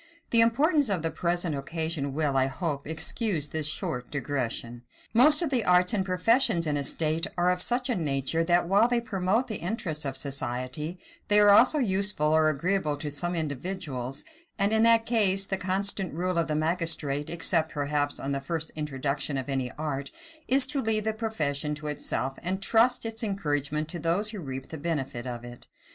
The 0.31 0.41
importance 0.41 0.89
of 0.89 1.03
the 1.03 1.11
present 1.11 1.53
occasion 1.53 2.15
will, 2.15 2.35
I 2.35 2.47
hope, 2.47 2.87
excuse 2.87 3.49
this 3.49 3.67
short 3.67 4.09
digression. 4.09 4.81
Most 5.13 5.43
of 5.43 5.51
the 5.51 5.63
arts 5.63 5.93
and 5.93 6.03
professions 6.03 6.65
in 6.65 6.75
a 6.75 6.83
state 6.83 7.27
are 7.37 7.51
of 7.51 7.61
such 7.61 7.87
a 7.87 7.93
nature, 7.93 8.43
that, 8.45 8.67
while 8.67 8.87
they 8.87 8.99
promote 8.99 9.45
the 9.47 9.57
interests 9.61 10.03
of 10.03 10.15
the 10.15 10.19
society, 10.19 10.97
they 11.27 11.39
are 11.39 11.51
also 11.51 11.77
useful 11.77 12.33
or 12.33 12.49
agreeable 12.49 12.97
to 12.97 13.11
some 13.11 13.35
individuals; 13.35 14.23
and, 14.57 14.73
in 14.73 14.81
that 14.81 15.05
case, 15.05 15.45
the 15.45 15.55
constant 15.55 16.15
rule 16.15 16.39
of 16.39 16.47
the 16.47 16.55
magistrate, 16.55 17.29
except, 17.29 17.71
perhaps, 17.71 18.19
on 18.19 18.31
the 18.31 18.41
first 18.41 18.71
introduction 18.71 19.37
of 19.37 19.49
any 19.49 19.71
art, 19.73 20.09
is 20.47 20.65
to 20.65 20.81
leave 20.81 21.03
the 21.03 21.13
profession 21.13 21.75
to 21.75 21.85
itself, 21.85 22.39
and 22.41 22.63
trust 22.63 23.05
its 23.05 23.21
encouragement 23.23 23.87
to 23.87 23.99
those 23.99 24.31
who 24.31 24.39
reap 24.39 24.69
the 24.69 24.79
benefit 24.79 25.27
of 25.27 25.43
it. 25.45 25.67